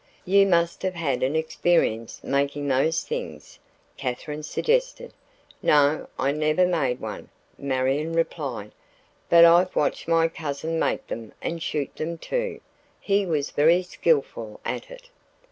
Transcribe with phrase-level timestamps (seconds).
[0.25, 3.59] "You must have had experience making those things,"
[3.97, 5.13] Katherine suggested.
[5.61, 8.71] "No, I never made one," Marion replied:
[9.29, 12.61] "but I've watched my cousin make them and shoot them, too.
[12.99, 15.09] He was very skillful at it."